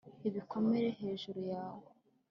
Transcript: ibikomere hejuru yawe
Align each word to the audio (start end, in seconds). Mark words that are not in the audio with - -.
ibikomere 0.27 0.83
hejuru 0.99 1.39
yawe 1.51 1.85